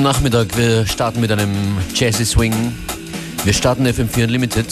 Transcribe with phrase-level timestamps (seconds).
[0.00, 2.54] Guten Nachmittag, wir starten mit einem Jazzy Swing.
[3.44, 4.66] Wir starten FM4 Unlimited.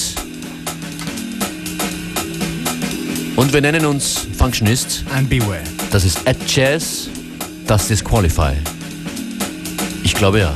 [3.36, 5.04] Und wir nennen uns Functionist.
[5.14, 5.61] And beware.
[5.90, 7.11] Das ist at Jazz,
[7.66, 8.54] das ist Qualify.
[10.02, 10.54] Ich glaube ja.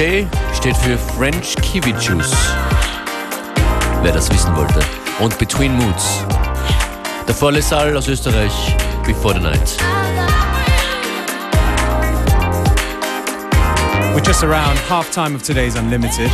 [0.00, 2.32] FKJ steht für French Kiwi Juice.
[4.02, 4.80] Wer das wissen wollte.
[5.18, 6.24] Und Between Moods.
[7.28, 9.76] Der Vorlesal aus Österreich, Before the Night.
[14.14, 16.30] We're just around half time of today's Unlimited.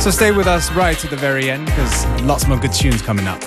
[0.00, 3.28] So stay with us right to the very end because lots more good tunes coming
[3.28, 3.38] up.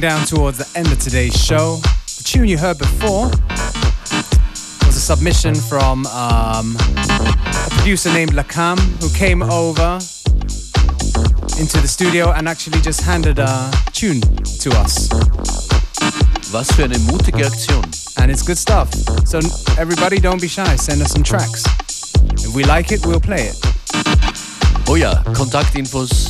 [0.00, 1.76] Down towards the end of today's show.
[1.76, 3.26] The tune you heard before
[4.86, 9.98] was a submission from um, a producer named Lakam who came over
[11.60, 14.22] into the studio and actually just handed a tune
[14.60, 15.10] to us.
[16.50, 17.84] Was für eine mutige Aktion.
[18.16, 18.90] And it's good stuff.
[19.26, 19.40] So
[19.78, 21.64] everybody don't be shy, send us some tracks.
[22.42, 23.56] If we like it, we'll play it.
[24.88, 26.29] Oh ja, Kontaktinfos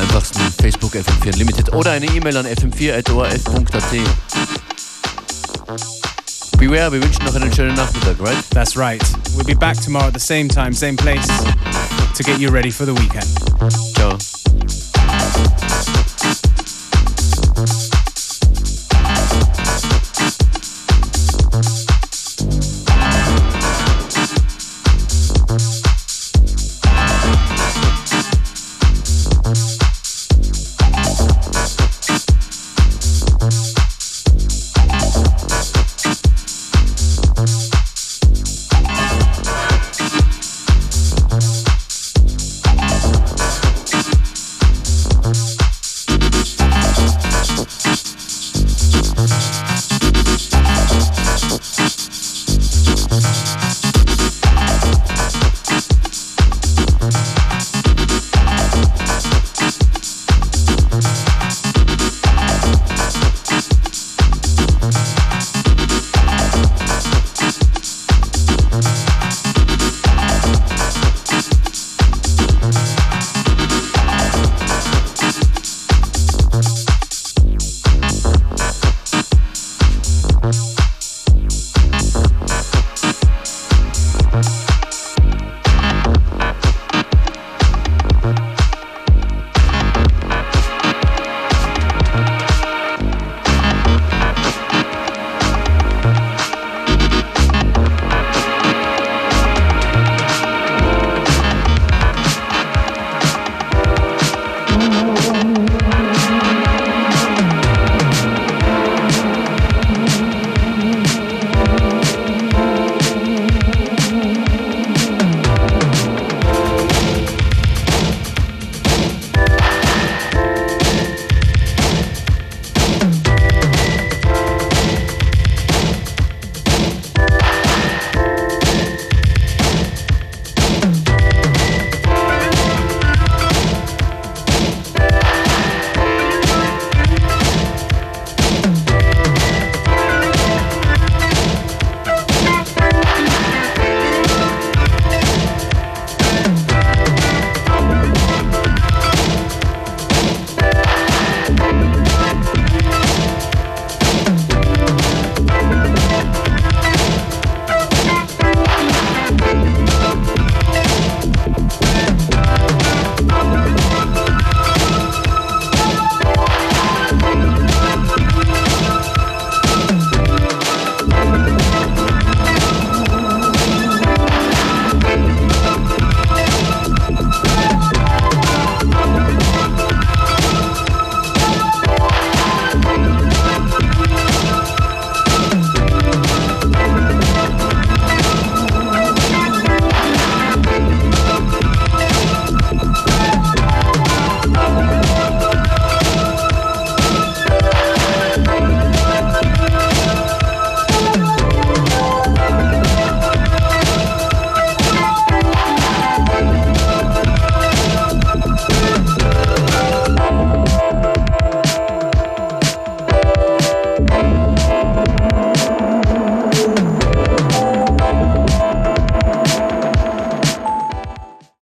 [0.00, 3.92] einfachsten Facebook FM4 Unlimited oder eine E-Mail an fm4.orf.at.
[6.58, 8.36] Beware, wir wünschen noch einen schönen Nachmittag, right?
[8.50, 9.02] That's right.
[9.36, 11.26] We'll be back tomorrow at the same time, same place
[12.16, 13.26] to get you ready for the weekend.
[13.94, 14.39] Ciao.